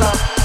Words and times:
love. 0.00 0.37